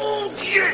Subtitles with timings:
[0.00, 0.64] Mon Dieu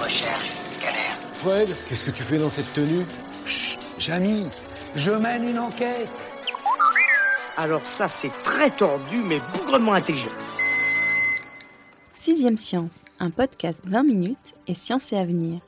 [0.00, 1.10] Recherche, scanner?
[1.34, 3.04] Fred, qu'est-ce que tu fais dans cette tenue?
[3.44, 4.46] Chut, Jamy,
[4.94, 6.08] je mène une enquête.
[7.56, 10.30] Alors ça, c'est très tordu, mais bougrement intelligent.
[12.12, 15.60] Sixième Science, un podcast 20 minutes et science et avenir.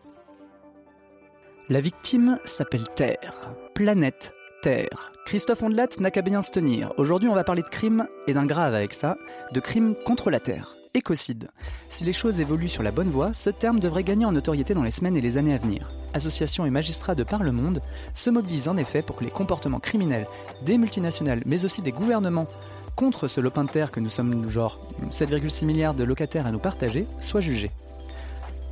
[1.69, 5.11] La victime s'appelle Terre, planète Terre.
[5.27, 6.93] Christophe Ondelat n'a qu'à bien se tenir.
[6.97, 9.17] Aujourd'hui, on va parler de crime et d'un grave avec ça,
[9.53, 10.75] de crime contre la Terre.
[10.93, 11.51] Écocide.
[11.89, 14.83] Si les choses évoluent sur la bonne voie, ce terme devrait gagner en notoriété dans
[14.83, 15.89] les semaines et les années à venir.
[16.15, 17.81] Associations et magistrats de par le monde
[18.13, 20.27] se mobilisent en effet pour que les comportements criminels
[20.65, 22.49] des multinationales, mais aussi des gouvernements,
[22.97, 24.79] contre ce lopin de terre que nous sommes genre
[25.11, 27.71] 7,6 milliards de locataires à nous partager, soient jugés.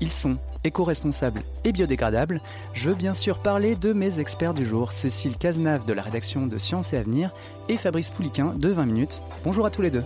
[0.00, 2.40] Ils sont éco-responsables et biodégradables.
[2.74, 6.48] Je veux bien sûr parler de mes experts du jour, Cécile Cazenave de la rédaction
[6.48, 7.32] de Sciences et Avenir
[7.68, 9.22] et Fabrice Pouliquin de 20 minutes.
[9.44, 10.04] Bonjour à tous les deux.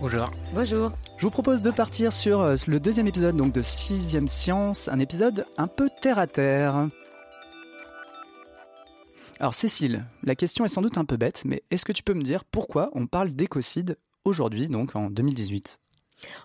[0.00, 0.30] Bonjour.
[0.54, 0.92] Bonjour.
[1.18, 4.98] Je vous propose de partir sur euh, le deuxième épisode donc de Sixième Science, un
[4.98, 6.88] épisode un peu terre à terre.
[9.40, 12.12] Alors Cécile, la question est sans doute un peu bête, mais est-ce que tu peux
[12.12, 15.78] me dire pourquoi on parle d'écocide aujourd'hui, donc en 2018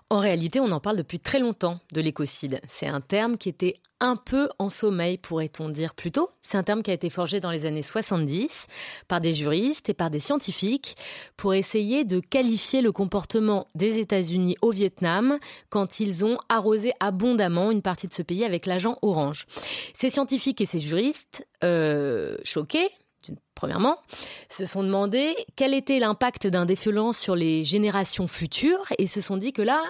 [0.10, 2.62] En réalité, on en parle depuis très longtemps de l'écocide.
[2.68, 6.32] C'est un terme qui était un peu en sommeil, pourrait-on dire plutôt.
[6.42, 8.68] C'est un terme qui a été forgé dans les années 70
[9.08, 10.98] par des juristes et par des scientifiques
[11.38, 15.38] pour essayer de qualifier le comportement des États-Unis au Vietnam
[15.70, 19.46] quand ils ont arrosé abondamment une partie de ce pays avec l'agent orange.
[19.94, 22.90] Ces scientifiques et ces juristes, euh, choqués,
[23.56, 23.98] premièrement,
[24.50, 29.38] se sont demandé quel était l'impact d'un défilant sur les générations futures et se sont
[29.38, 29.84] dit que là,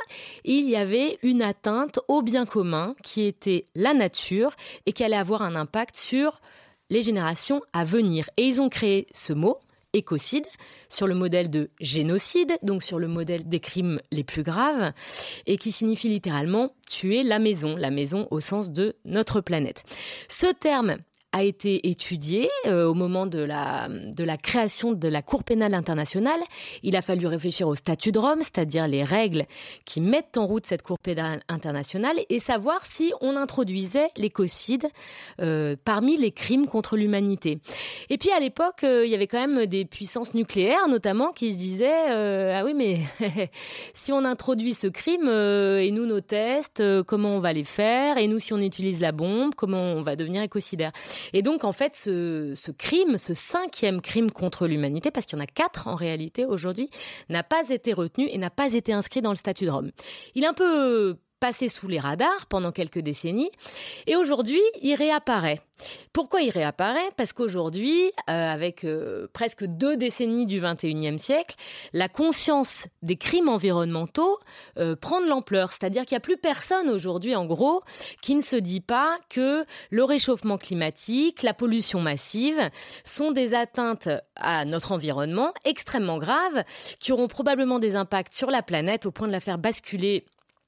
[0.43, 4.51] il y avait une atteinte au bien commun qui était la nature
[4.85, 6.41] et qui allait avoir un impact sur
[6.89, 8.29] les générations à venir.
[8.37, 9.57] Et ils ont créé ce mot,
[9.93, 10.45] écocide,
[10.89, 14.91] sur le modèle de génocide, donc sur le modèle des crimes les plus graves,
[15.47, 19.83] et qui signifie littéralement tuer la maison, la maison au sens de notre planète.
[20.27, 20.97] Ce terme
[21.31, 25.73] a été étudié euh, au moment de la, de la création de la Cour pénale
[25.73, 26.39] internationale.
[26.83, 29.45] Il a fallu réfléchir au statut de Rome, c'est-à-dire les règles
[29.85, 34.87] qui mettent en route cette Cour pénale internationale, et savoir si on introduisait l'écocide
[35.41, 37.59] euh, parmi les crimes contre l'humanité.
[38.09, 41.51] Et puis à l'époque, euh, il y avait quand même des puissances nucléaires, notamment, qui
[41.51, 42.99] se disaient euh, ah oui, mais
[43.93, 48.17] si on introduit ce crime euh, et nous nos tests, comment on va les faire?
[48.17, 50.91] Et nous, si on utilise la bombe, comment on va devenir écocidaire?
[51.33, 55.43] Et donc, en fait, ce, crime, ce cinquième crime contre l'humanité, parce qu'il y en
[55.43, 56.89] a quatre en réalité aujourd'hui,
[57.29, 59.91] n'a pas été retenu et n'a pas été inscrit dans le statut de Rome.
[60.35, 63.51] Il est un peu passé sous les radars pendant quelques décennies
[64.07, 65.59] et aujourd'hui il réapparaît.
[66.13, 67.09] Pourquoi il réapparaît?
[67.17, 71.55] Parce qu'aujourd'hui, euh, avec euh, presque deux décennies du 21e siècle,
[71.93, 74.37] la conscience des crimes environnementaux
[74.77, 75.71] euh, prend de l'ampleur.
[75.71, 77.81] C'est-à-dire qu'il n'y a plus personne aujourd'hui, en gros,
[78.21, 82.69] qui ne se dit pas que le réchauffement climatique, la pollution massive
[83.03, 86.63] sont des atteintes à notre environnement extrêmement graves,
[86.99, 90.25] qui auront probablement des impacts sur la planète au point de la faire basculer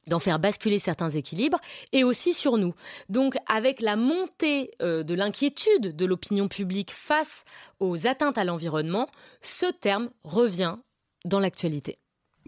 [0.07, 1.59] d'en faire basculer certains équilibres
[1.91, 2.73] et aussi sur nous.
[3.09, 7.43] Donc avec la montée euh, de l'inquiétude de l'opinion publique face
[7.79, 9.07] aux atteintes à l'environnement,
[9.41, 10.77] ce terme revient
[11.25, 11.99] dans l'actualité.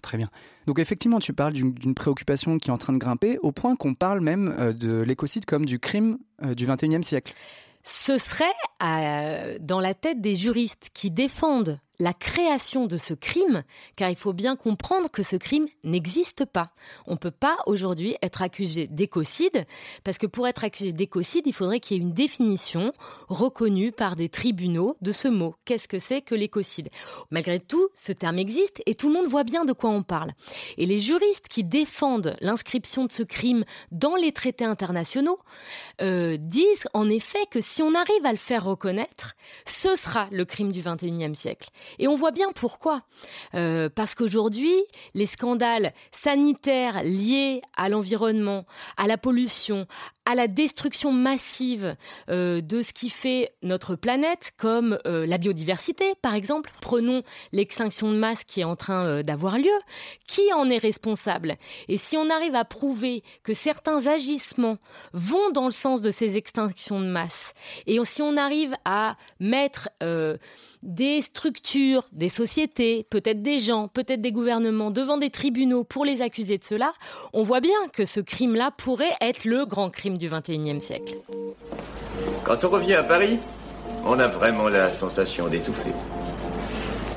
[0.01, 0.29] Très bien.
[0.67, 3.95] Donc effectivement, tu parles d'une préoccupation qui est en train de grimper, au point qu'on
[3.95, 7.33] parle même euh, de l'écocide comme du crime euh, du 21e siècle.
[7.83, 8.45] Ce serait
[9.59, 13.63] dans la tête des juristes qui défendent la création de ce crime,
[13.95, 16.71] car il faut bien comprendre que ce crime n'existe pas.
[17.07, 19.65] On ne peut pas aujourd'hui être accusé d'écocide,
[20.03, 22.91] parce que pour être accusé d'écocide, il faudrait qu'il y ait une définition
[23.27, 25.55] reconnue par des tribunaux de ce mot.
[25.65, 26.89] Qu'est-ce que c'est que l'écocide?
[27.31, 30.33] Malgré tout, ce terme existe et tout le monde voit bien de quoi on parle.
[30.77, 35.39] Et les juristes qui défendent l'inscription de ce crime dans les traités internationaux
[36.01, 40.45] euh, disent en effet que si on arrive à le faire reconnaître, ce sera le
[40.45, 41.69] crime du 21e siècle.
[41.99, 43.03] Et on voit bien pourquoi.
[43.53, 44.75] Euh, parce qu'aujourd'hui,
[45.13, 48.65] les scandales sanitaires liés à l'environnement,
[48.97, 49.87] à la pollution,
[50.25, 51.95] à la destruction massive
[52.29, 56.71] euh, de ce qui fait notre planète, comme euh, la biodiversité, par exemple.
[56.81, 59.65] Prenons l'extinction de masse qui est en train euh, d'avoir lieu.
[60.27, 61.57] Qui en est responsable?
[61.87, 64.77] Et si on arrive à prouver que certains agissements
[65.13, 67.53] vont dans le sens de ces extinctions de masse,
[67.85, 69.89] et si on arrive à mettre
[70.83, 76.21] des structures, des sociétés, peut-être des gens, peut-être des gouvernements devant des tribunaux pour les
[76.21, 76.93] accuser de cela,
[77.33, 81.15] on voit bien que ce crime-là pourrait être le grand crime du XXIe siècle.
[82.43, 83.39] Quand on revient à Paris,
[84.05, 85.91] on a vraiment la sensation d'étouffer.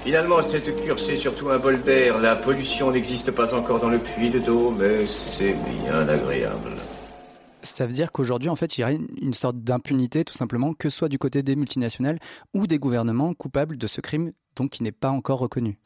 [0.05, 2.19] Finalement, cette cure, c'est surtout un bol d'air.
[2.19, 6.75] La pollution n'existe pas encore dans le puits de dos, mais c'est bien agréable.
[7.62, 10.89] Ça veut dire qu'aujourd'hui, en fait, il y a une sorte d'impunité, tout simplement, que
[10.89, 12.19] ce soit du côté des multinationales
[12.55, 15.79] ou des gouvernements coupables de ce crime, donc qui n'est pas encore reconnu.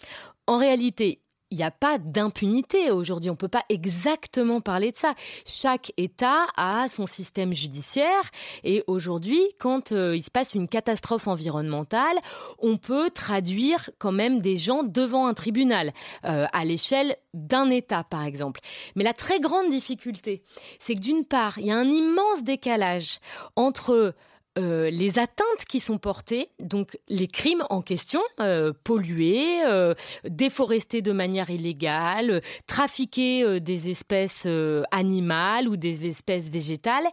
[0.46, 1.20] En réalité,
[1.52, 3.28] il n'y a pas d'impunité aujourd'hui.
[3.28, 5.14] On ne peut pas exactement parler de ça.
[5.46, 8.30] Chaque État a son système judiciaire
[8.64, 12.16] et aujourd'hui, quand euh, il se passe une catastrophe environnementale,
[12.58, 15.92] on peut traduire quand même des gens devant un tribunal
[16.24, 18.60] euh, à l'échelle d'un État, par exemple.
[18.96, 20.42] Mais la très grande difficulté,
[20.78, 23.18] c'est que d'une part, il y a un immense décalage
[23.56, 24.14] entre
[24.58, 29.94] euh, les atteintes qui sont portées, donc les crimes en question, euh, polluer, euh,
[30.24, 34.46] déforester de manière illégale, trafiquer des espèces
[34.90, 37.06] animales ou des espèces végétales,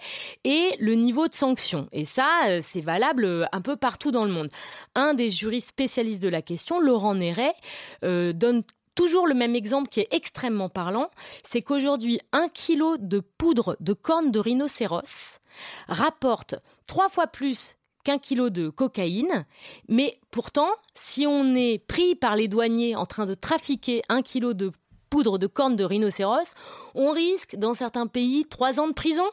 [0.44, 1.88] et le niveau de sanction.
[1.94, 2.28] Et ça,
[2.62, 4.50] c'est valable un peu partout dans le monde.
[4.96, 7.54] Un des juristes spécialistes de la question, Laurent Néret,
[8.02, 8.64] donne
[8.96, 11.10] toujours le même exemple qui est extrêmement parlant,
[11.50, 15.39] c'est qu'aujourd'hui, un kilo de poudre de corne de rhinocéros
[15.88, 16.56] rapporte
[16.88, 19.46] trois fois plus qu'un kilo de cocaïne,
[19.88, 24.54] mais pourtant, si on est pris par les douaniers en train de trafiquer un kilo
[24.54, 24.72] de
[25.10, 26.54] poudre de corne de rhinocéros,
[26.96, 29.26] on risque dans certains pays trois ans de prison.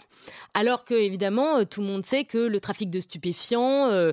[0.54, 4.12] Alors que évidemment, euh, tout le monde sait que le trafic de stupéfiants euh,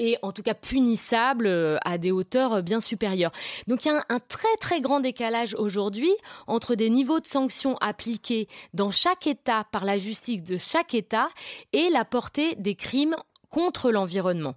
[0.00, 3.30] et en tout cas punissable euh, à des hauteurs euh, bien supérieures.
[3.68, 6.10] Donc il y a un, très très grand décalage aujourd'hui
[6.48, 11.28] entre des niveaux de sanctions appliqués dans chaque État par la justice de chaque État
[11.72, 13.14] et la portée des crimes
[13.50, 14.54] contre l'environnement.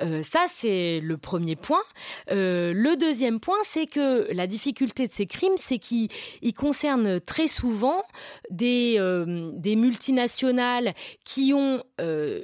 [0.00, 1.82] Euh, ça, c'est le premier point.
[2.30, 6.08] Euh, le deuxième point, c'est que la difficulté de ces crimes, c'est qu'ils
[6.56, 8.02] concernent très souvent
[8.50, 10.92] des, euh, multinationales
[11.24, 11.82] qui ont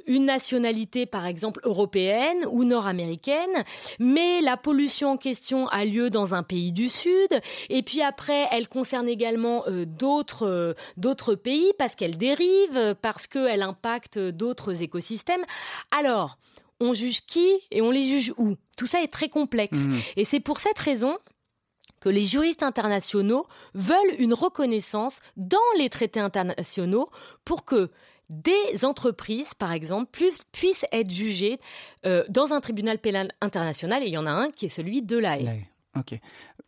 [0.07, 3.63] une nationalité, par exemple, européenne ou nord-américaine,
[3.99, 8.47] mais la pollution en question a lieu dans un pays du Sud, et puis après,
[8.51, 15.43] elle concerne également d'autres pays parce qu'elle dérive, parce qu'elle impacte d'autres écosystèmes.
[15.91, 16.37] Alors,
[16.79, 18.55] on juge qui et on les juge où?
[18.77, 19.77] Tout ça est très complexe.
[19.77, 19.97] Mmh.
[20.15, 21.17] Et c'est pour cette raison
[21.99, 27.09] que les juristes internationaux veulent une reconnaissance dans les traités internationaux
[27.43, 27.91] pour que
[28.29, 30.11] des entreprises, par exemple,
[30.51, 31.59] puissent être jugées
[32.05, 34.03] euh, dans un tribunal pénal international.
[34.03, 35.65] Et il y en a un qui est celui de l'AE.
[35.97, 36.19] Ok.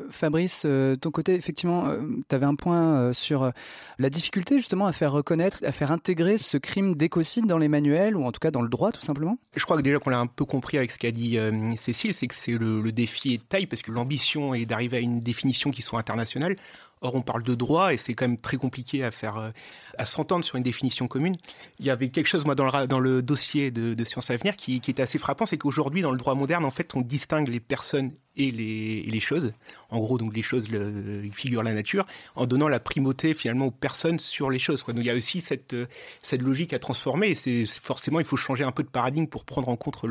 [0.09, 3.51] Fabrice, euh, ton côté, effectivement, euh, tu avais un point euh, sur
[3.99, 8.17] la difficulté justement à faire reconnaître, à faire intégrer ce crime d'écocide dans les manuels
[8.17, 9.37] ou en tout cas dans le droit tout simplement?
[9.55, 11.37] Je crois que déjà qu'on l'a un peu compris avec ce qu'a dit
[11.77, 14.97] Cécile, c'est que c'est le, le, défi est de taille parce que l'ambition est d'arriver
[14.97, 16.55] à une définition qui soit internationale.
[17.01, 19.51] Or, on parle de droit et c'est quand même très compliqué à faire,
[19.97, 21.37] à s'entendre sur une définition commune.
[21.79, 24.55] Il y avait quelque chose, moi, dans le, dans le dossier de, Sciences à venir
[24.57, 27.47] qui, qui était assez frappant, c'est qu'aujourd'hui, dans le droit moderne, en fait, on distingue
[27.47, 29.53] les personnes et les, les, choses.
[29.89, 32.05] En gros, donc les choses le, figurent la nature,
[32.35, 34.83] en donnant la primauté finalement aux personnes sur les choses.
[34.85, 35.75] Donc il y a aussi cette,
[36.21, 37.29] cette logique à transformer.
[37.29, 40.01] Et c'est forcément, il faut changer un peu de paradigme pour prendre en compte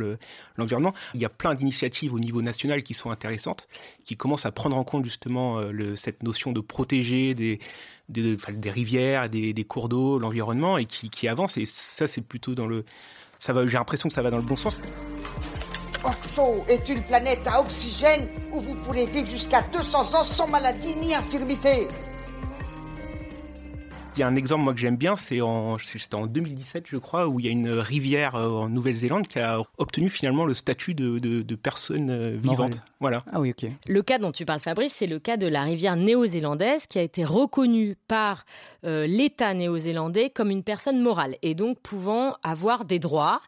[0.56, 0.92] l'environnement.
[1.14, 3.68] il y a plein d'initiatives au niveau national qui sont intéressantes,
[4.04, 7.58] qui commencent à prendre en compte justement euh, cette notion de protéger des
[8.10, 11.56] des, rivières, des, cours d'eau, l'environnement, et qui, qui avancent.
[11.56, 12.84] Et ça, c'est plutôt dans le,
[13.38, 13.66] ça va.
[13.66, 14.78] J'ai l'impression que ça va dans le bon sens.
[16.04, 20.96] Oxo est une planète à oxygène où vous pourrez vivre jusqu'à 200 ans sans maladie
[20.96, 21.88] ni infirmité.
[24.16, 25.76] Il y a un exemple moi que j'aime bien, c'est en,
[26.12, 29.60] en 2017 je crois, où il y a une rivière euh, en Nouvelle-Zélande qui a
[29.78, 32.82] obtenu finalement le statut de, de, de personne euh, vivante.
[33.00, 33.24] Voilà.
[33.32, 33.70] Ah oui, ok.
[33.86, 37.02] Le cas dont tu parles Fabrice, c'est le cas de la rivière néo-zélandaise qui a
[37.02, 38.44] été reconnue par
[38.84, 43.40] euh, l'État néo-zélandais comme une personne morale et donc pouvant avoir des droits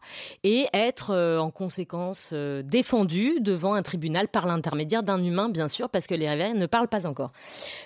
[0.43, 5.67] et être euh, en conséquence euh, défendue devant un tribunal par l'intermédiaire d'un humain bien
[5.67, 7.31] sûr parce que les rivières ne parlent pas encore.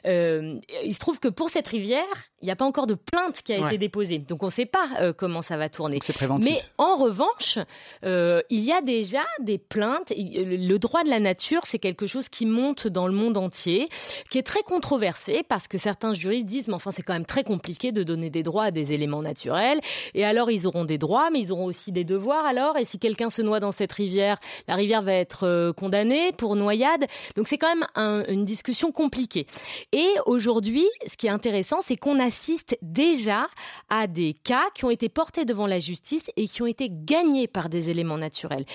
[0.06, 0.62] il
[0.94, 2.04] se trouve que pour cette rivière,
[2.42, 4.20] il n'y a pas encore de plainte qui a été déposée.
[4.20, 5.98] Donc on ne sait pas euh, comment ça va tourner.
[6.04, 6.46] C'est préventif.
[6.46, 7.58] Mais en revanche,
[8.06, 10.14] euh, il y a déjà des plaintes.
[10.16, 13.90] Le droit de la nature, c'est quelque chose qui monte dans le monde entier,
[14.30, 17.44] qui est très controversé parce que certains juristes disent, mais enfin c'est quand même très
[17.44, 19.80] compliqué de donner des droits à des éléments naturels.
[20.14, 22.46] Et alors ils auront des droits, mais ils auront aussi des devoirs.
[22.46, 26.32] Alors, et si quelqu'un se noie dans cette rivière, la rivière va être euh, condamnée
[26.34, 27.06] pour noyade.
[27.36, 27.88] Donc c'est quand même
[28.28, 29.48] une discussion compliquée.
[29.92, 33.48] Et aujourd'hui, ce qui est intéressant, c'est qu'on assiste déjà
[33.90, 37.48] à des cas qui ont été portés devant la justice et qui ont été gagnés
[37.48, 38.66] par des éléments naturels.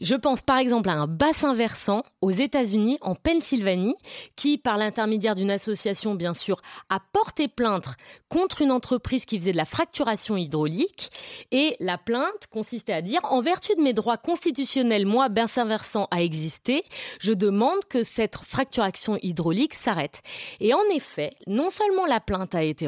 [0.00, 3.96] Je pense par exemple à un bassin versant aux États-Unis, en Pennsylvanie,
[4.36, 7.88] qui, par l'intermédiaire d'une association, bien sûr, a porté plainte
[8.28, 11.10] contre une entreprise qui faisait de la fracturation hydraulique.
[11.50, 16.06] Et la plainte consistait à dire, en vertu de mes droits constitutionnels, moi, bassin versant,
[16.10, 16.84] à exister,
[17.18, 20.22] je demande que cette fracturation hydraulique s'arrête.
[20.60, 22.86] Et en effet, non seulement la plainte a été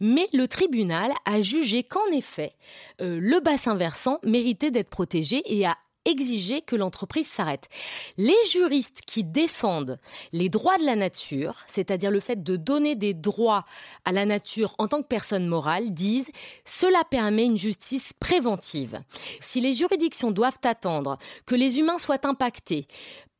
[0.00, 2.52] mais le tribunal a jugé qu'en effet,
[3.00, 7.68] euh, le bassin versant méritait d'être protégé et a exiger que l'entreprise s'arrête.
[8.16, 9.98] Les juristes qui défendent
[10.32, 13.64] les droits de la nature, c'est-à-dire le fait de donner des droits
[14.04, 16.30] à la nature en tant que personne morale, disent
[16.64, 19.00] cela permet une justice préventive.
[19.40, 22.86] Si les juridictions doivent attendre que les humains soient impactés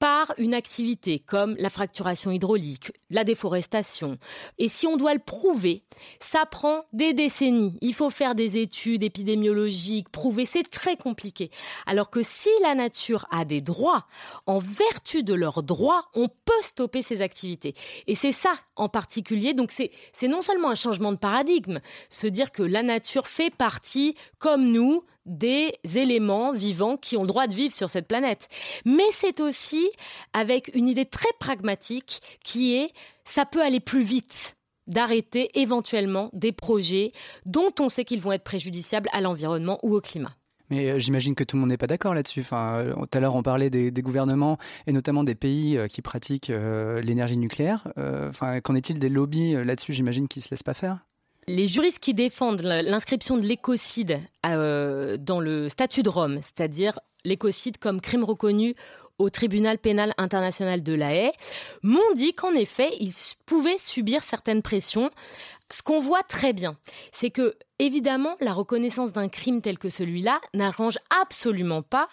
[0.01, 4.19] par une activité comme la fracturation hydraulique, la déforestation.
[4.59, 5.85] Et si on doit le prouver,
[6.21, 7.79] ça prend des décennies.
[7.83, 11.51] Il faut faire des études épidémiologiques, prouver, c'est très compliqué.
[11.87, 14.07] Alors que si la nature a des droits,
[14.47, 17.75] en vertu de leurs droits, on peut stopper ces activités.
[18.07, 19.55] Et c'est ça en particulier.
[19.55, 23.51] Donc c'est, c'est non seulement un changement de paradigme, se dire que la nature fait
[23.51, 28.49] partie, comme nous, des éléments vivants qui ont le droit de vivre sur cette planète.
[28.85, 29.89] Mais c'est aussi
[30.33, 32.93] avec une idée très pragmatique qui est
[33.25, 37.13] ça peut aller plus vite d'arrêter éventuellement des projets
[37.47, 40.35] dont on sait qu'ils vont être préjudiciables à l'environnement ou au climat.
[40.71, 42.41] Mais euh, j'imagine que tout le monde n'est pas d'accord là-dessus.
[42.41, 46.01] Enfin, euh, tout à l'heure, on parlait des, gouvernements et notamment des pays euh, qui
[46.01, 46.53] pratiquent
[47.03, 47.89] l'énergie nucléaire.
[47.97, 49.93] enfin, qu'en est-il des lobbies là-dessus?
[49.93, 50.99] J'imagine qu'ils ne se laissent pas faire
[51.47, 58.01] les juristes qui défendent l'inscription de l'écocide dans le statut de Rome, c'est-à-dire l'écocide comme
[58.01, 58.77] crime reconnu
[59.19, 61.33] au tribunal pénal international de la Haye,
[61.83, 63.13] m'ont dit qu'en effet, ils
[63.47, 65.11] pouvaient subir certaines pressions.
[65.71, 66.77] Ce qu'on voit très bien,
[67.13, 72.09] c'est que évidemment, la reconnaissance d'un crime tel que celui-là n'arrange absolument pas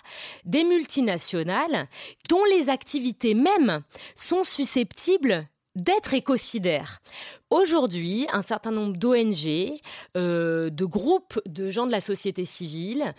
[0.45, 1.87] des multinationales
[2.29, 3.83] dont les activités mêmes
[4.15, 7.01] sont susceptibles d'être écocidaire.
[7.51, 9.79] Aujourd'hui, un certain nombre d'ONG,
[10.15, 13.13] euh, de groupes de gens de la société civile,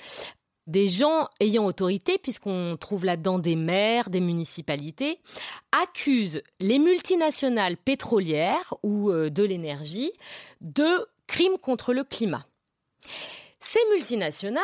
[0.67, 5.19] des gens ayant autorité, puisqu'on trouve là-dedans des maires, des municipalités,
[5.73, 10.13] accusent les multinationales pétrolières ou euh, de l'énergie
[10.61, 12.47] de crimes contre le climat.
[13.61, 14.63] Ces multinationales,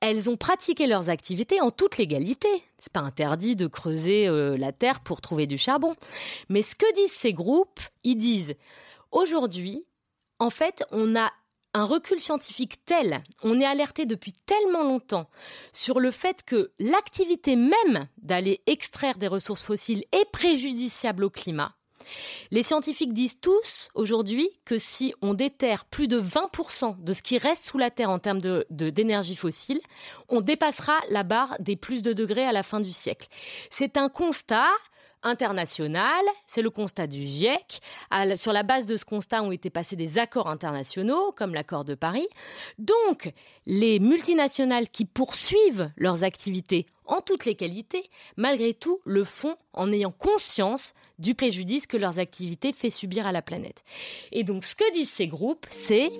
[0.00, 2.48] elles ont pratiqué leurs activités en toute légalité.
[2.78, 5.96] C'est pas interdit de creuser euh, la terre pour trouver du charbon.
[6.48, 8.54] Mais ce que disent ces groupes, ils disent
[9.10, 9.86] aujourd'hui,
[10.38, 11.32] en fait, on a
[11.74, 15.30] un recul scientifique tel, on est alerté depuis tellement longtemps
[15.72, 21.74] sur le fait que l'activité même d'aller extraire des ressources fossiles est préjudiciable au climat
[22.50, 27.38] les scientifiques disent tous aujourd'hui que si on déterre plus de 20% de ce qui
[27.38, 29.80] reste sous la Terre en termes de, d'énergie fossile,
[30.28, 33.28] on dépassera la barre des plus de degrés à la fin du siècle.
[33.70, 34.68] C'est un constat
[35.22, 37.80] international, c'est le constat du GIEC.
[38.36, 41.94] sur la base de ce constat ont été passés des accords internationaux, comme l'accord de
[41.94, 42.26] Paris.
[42.78, 43.32] Donc,
[43.66, 48.04] les multinationales qui poursuivent leurs activités en toutes les qualités,
[48.36, 53.32] malgré tout, le font en ayant conscience du préjudice que leurs activités fait subir à
[53.32, 53.84] la planète.
[54.32, 56.10] Et donc, ce que disent ces groupes, c'est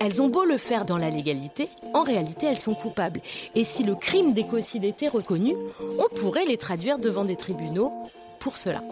[0.00, 3.20] elles ont beau le faire dans la légalité, en réalité elles sont coupables.
[3.54, 5.54] Et si le crime d'écocide était reconnu,
[5.98, 7.92] on pourrait les traduire devant des tribunaux
[8.38, 8.82] pour cela.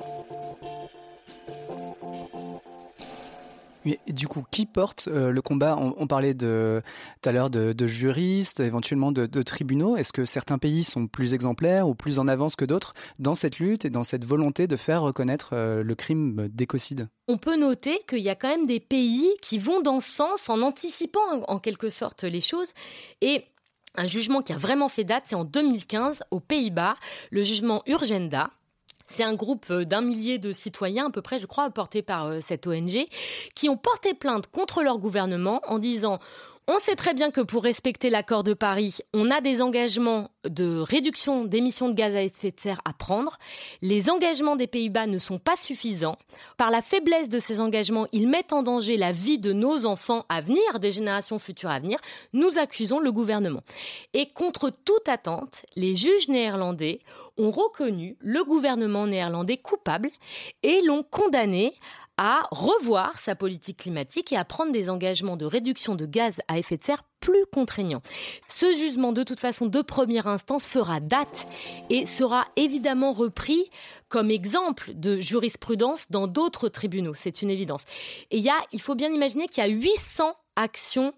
[3.84, 5.76] Mais du coup, qui porte euh, le combat?
[5.76, 6.48] On, parlait tout
[7.28, 9.96] à l'heure de, juristes, éventuellement de, tribunaux.
[9.96, 13.58] Est-ce que certains pays sont plus exemplaires ou plus en avance que d'autres dans cette
[13.58, 17.08] lutte et dans cette volonté de faire reconnaître euh, le crime d'écocide?
[17.28, 20.48] On peut noter qu'il y a quand même des pays qui vont dans ce sens
[20.48, 22.72] en anticipant en quelque sorte les choses.
[23.20, 23.44] Et
[23.96, 26.96] un jugement qui a vraiment fait date, c'est en 2015 aux Pays-Bas,
[27.30, 28.50] le jugement Urgenda
[29.10, 32.26] c'est un groupe euh, d'un millier de citoyens, à peu près, je crois, portés par
[32.26, 33.04] euh, cette ONG,
[33.54, 36.18] qui ont porté plainte contre leur gouvernement en disant
[36.68, 40.78] On sait très bien que pour respecter l'accord de Paris, on a des engagements de
[40.78, 43.38] réduction d'émissions de gaz à effet de serre à prendre.
[43.82, 46.16] Les engagements des Pays-Bas ne sont pas suffisants.
[46.56, 50.24] Par la faiblesse de ces engagements, ils mettent en danger la vie de nos enfants
[50.28, 51.98] à venir, des générations futures à venir.
[52.32, 53.62] Nous accusons le gouvernement.
[54.14, 57.00] Et contre toute attente, les juges néerlandais
[57.38, 60.10] ont reconnu le gouvernement néerlandais coupable
[60.62, 61.72] et l'ont condamné
[62.22, 66.58] à revoir sa politique climatique et à prendre des engagements de réduction de gaz à
[66.58, 68.02] effet de serre plus contraignants.
[68.46, 71.46] Ce jugement, de toute façon, de première instance, fera date
[71.88, 73.70] et sera évidemment repris
[74.10, 77.14] comme exemple de jurisprudence dans d'autres tribunaux.
[77.14, 77.84] C'est une évidence.
[78.30, 81.14] Et il y a, il faut bien imaginer qu'il y a 800 actions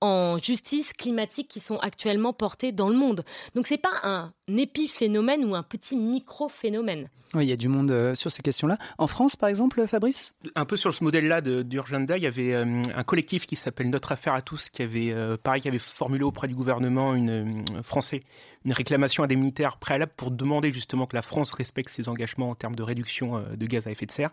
[0.00, 3.24] en justice climatique qui sont actuellement portées dans le monde.
[3.54, 7.08] Donc c'est pas un épiphénomène ou un petit micro-phénomène.
[7.34, 8.78] Oui, il y a du monde euh, sur ces questions-là.
[8.98, 10.34] En France, par exemple, Fabrice?
[10.54, 14.12] Un peu sur ce modèle-là d'Urgenda, il y avait euh, un collectif qui s'appelle Notre
[14.12, 18.22] Affaire à tous, qui avait, euh, pareil, qui avait formulé auprès du gouvernement une, français
[18.64, 22.74] une réclamation indemnitaire préalable pour demander justement que la France respecte ses engagements en termes
[22.74, 24.30] de réduction de gaz à effet de serre.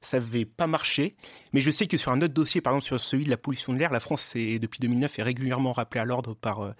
[0.00, 1.16] Ça n'avait pas marché,
[1.52, 3.74] mais je sais que sur un autre dossier, par exemple sur celui de la pollution
[3.74, 6.74] de l'air, la France, est, depuis 2009, est régulièrement rappelée à l'ordre par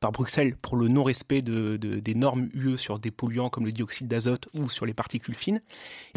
[0.00, 4.08] par Bruxelles pour le non-respect de, des normes UE sur des polluants comme le dioxyde
[4.08, 5.60] d'azote ou sur les particules fines.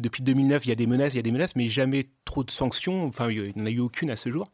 [0.02, 2.44] Depuis 2009, il y a des menaces, il y a des menaces, mais jamais trop
[2.44, 3.06] de sanctions.
[3.06, 4.46] Enfin, il n'y en a eu aucune à ce jour.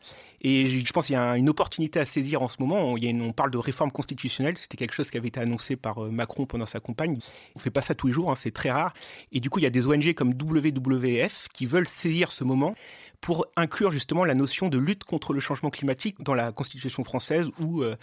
[0.41, 2.93] Et je pense qu'il y a une opportunité à saisir en ce moment.
[2.93, 4.57] On parle de réforme constitutionnelle.
[4.57, 7.19] C'était quelque chose qui avait été annoncé par euh, Macron pendant sa campagne.
[7.55, 8.93] On fait pas ça tous les jours, hein, c'est très rare.
[9.31, 12.73] Et du coup, il y a des ONG comme WWF qui veulent saisir ce moment
[13.21, 17.49] pour inclure justement la notion de lutte contre le changement climatique dans la Constitution française
[17.59, 17.95] ou, euh,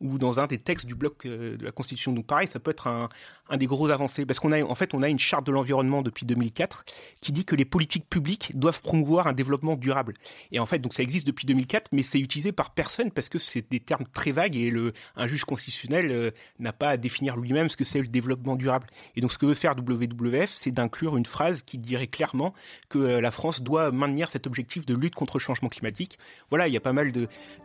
[0.00, 2.12] ou dans un des textes du bloc euh, de la Constitution.
[2.12, 3.08] Donc pareil, ça peut être un,
[3.48, 6.02] un des gros avancées parce qu'on a en fait on a une charte de l'environnement
[6.02, 6.84] depuis 2004
[7.20, 10.14] qui dit que les politiques publiques doivent promouvoir un développement durable.
[10.52, 13.38] Et en fait donc ça existe depuis 2004 mais c'est utilisé par personne parce que
[13.38, 17.36] c'est des termes très vagues et le un juge constitutionnel euh, n'a pas à définir
[17.36, 18.86] lui-même ce que c'est le développement durable.
[19.16, 22.54] Et donc ce que veut faire WWF, c'est d'inclure une phrase qui dirait clairement
[22.88, 26.18] que la France doit maintenir cet objectif de lutte contre le changement climatique.
[26.50, 27.12] Voilà, il y a pas mal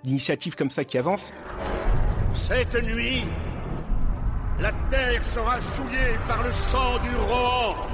[0.03, 1.33] d'initiatives comme ça qui avancent.
[2.33, 3.23] Cette nuit,
[4.59, 7.87] la terre sera souillée par le sang du roi.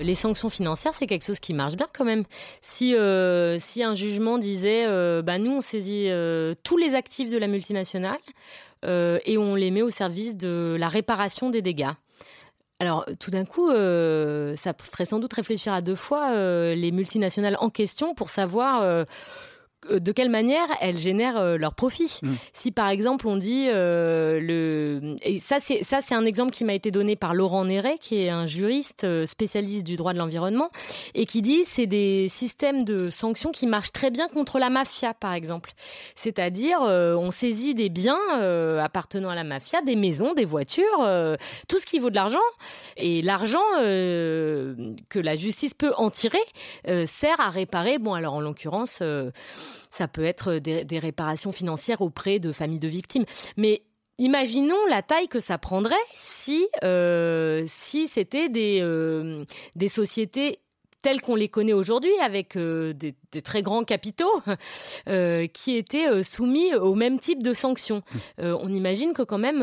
[0.00, 2.24] Les sanctions financières, c'est quelque chose qui marche bien quand même.
[2.60, 7.30] Si euh, si un jugement disait, euh, bah nous on saisit euh, tous les actifs
[7.30, 8.18] de la multinationale
[8.86, 11.94] et on les met au service de la réparation des dégâts.
[12.80, 16.90] Alors, tout d'un coup, euh, ça ferait sans doute réfléchir à deux fois euh, les
[16.90, 19.04] multinationales en question pour savoir euh,
[19.90, 22.18] de quelle manière elles génèrent euh, leurs profits.
[22.22, 22.32] Mm.
[22.52, 26.64] Si par exemple on dit euh, le et ça c'est ça c'est un exemple qui
[26.64, 30.70] m'a été donné par Laurent Néret qui est un juriste spécialiste du droit de l'environnement
[31.14, 35.14] et qui dit c'est des systèmes de sanctions qui marchent très bien contre la mafia
[35.14, 35.72] par exemple.
[36.14, 38.18] C'est-à-dire on saisit des biens
[38.80, 41.06] appartenant à la mafia, des maisons, des voitures,
[41.68, 42.38] tout ce qui vaut de l'argent
[42.96, 46.38] et l'argent que la justice peut en tirer
[47.06, 49.02] sert à réparer bon alors en l'occurrence
[49.90, 53.24] ça peut être des, réparations financières auprès de familles de victimes.
[53.56, 53.82] Mais
[54.18, 60.60] Imaginons la taille que ça prendrait si euh, si c'était des euh, des sociétés
[61.02, 64.40] telles qu'on les connaît aujourd'hui, avec euh, des, très grands capitaux,
[65.52, 68.02] qui étaient soumis au même type de sanctions.
[68.38, 68.42] Mmh.
[68.60, 69.60] on imagine que quand même,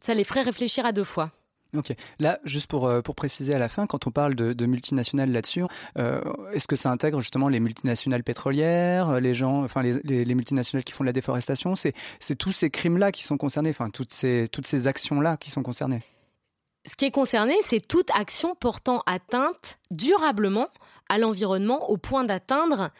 [0.00, 1.30] ça les ferait réfléchir à deux fois.
[1.76, 1.92] Ok.
[2.18, 5.64] Là, juste pour, euh, pour préciser à la fin, quand on parle de, multinationales là-dessus,
[5.98, 6.20] euh,
[6.52, 10.92] est-ce que ça intègre justement les multinationales pétrolières, les gens, enfin les, les, multinationales qui
[10.92, 11.74] font de la déforestation?
[11.74, 15.50] C'est c'est tous ces crimes-là qui sont concernés, enfin toutes ces toutes ces actions-là qui
[15.50, 16.00] sont concernées?
[16.86, 20.68] Ce qui est concerné, c'est toute action portant atteinte durablement
[21.10, 22.90] à l'environnement au point d'atteindre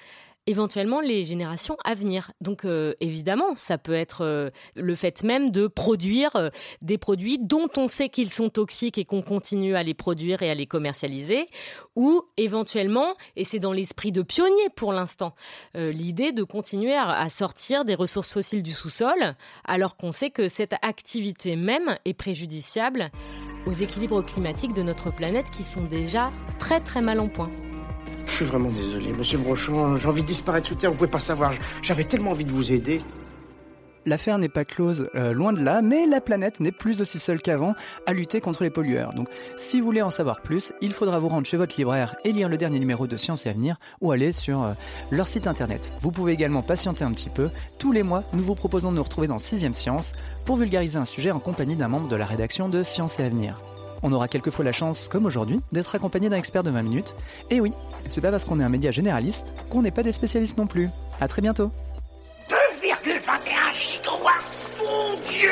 [0.48, 2.32] éventuellement les générations à venir.
[2.40, 6.48] Donc euh, évidemment, ça peut être euh, le fait même de produire euh,
[6.80, 10.50] des produits dont on sait qu'ils sont toxiques et qu'on continue à les produire et
[10.50, 11.46] à les commercialiser,
[11.96, 15.34] ou éventuellement, et c'est dans l'esprit de pionnier pour l'instant,
[15.74, 19.34] l'idée de continuer à, sortir des ressources fossiles du sous-sol,
[19.64, 23.11] alors qu'on sait que cette activité même est préjudiciable
[23.66, 27.50] aux équilibres climatiques de notre planète qui sont déjà très très mal en point.
[28.27, 29.97] Je suis vraiment désolé, monsieur Brochon.
[29.97, 31.53] J'ai envie de disparaître sous terre, vous pouvez pas savoir.
[31.83, 33.01] J'avais tellement envie de vous aider.
[34.09, 37.42] L'affaire n'est pas close, euh, loin de là, mais la planète n'est plus aussi seule
[37.42, 37.75] qu'avant
[38.07, 39.12] à lutter contre les pollueurs.
[39.12, 42.33] Donc, si vous voulez en savoir plus, il faudra vous rendre chez votre libraire et
[42.33, 44.73] lire le dernier numéro de Science et Avenir ou aller sur euh,
[45.11, 45.92] leur site internet.
[46.01, 47.51] Vous pouvez également patienter un petit peu.
[47.79, 50.14] Tous les mois, nous vous proposons de nous retrouver dans 6 Science
[50.47, 53.61] pour vulgariser un sujet en compagnie d'un membre de la rédaction de Science et Avenir.
[54.02, 57.14] On aura quelquefois la chance, comme aujourd'hui, d'être accompagné d'un expert de 20 minutes.
[57.50, 57.72] Et oui,
[58.08, 60.88] c'est pas parce qu'on est un média généraliste qu'on n'est pas des spécialistes non plus.
[61.20, 61.70] À très bientôt.
[62.48, 63.18] 2,21
[64.78, 65.50] Mon Dieu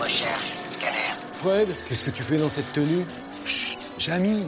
[0.00, 1.14] Recherche, scanner.
[1.40, 3.04] Fred, qu'est-ce que tu fais dans cette tenue?
[3.46, 4.44] Chut, Jamy,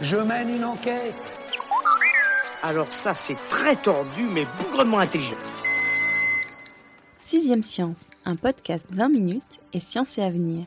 [0.00, 1.14] je mène une enquête.
[2.62, 5.36] Alors ça, c'est très tordu, mais bougrement intelligent.
[7.18, 10.66] Sixième Science, un podcast 20 minutes et science et avenir.